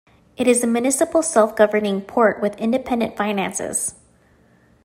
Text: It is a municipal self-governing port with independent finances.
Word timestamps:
It 0.35 0.47
is 0.47 0.63
a 0.63 0.67
municipal 0.67 1.21
self-governing 1.21 2.01
port 2.01 2.41
with 2.41 2.55
independent 2.57 3.15
finances. 3.15 3.93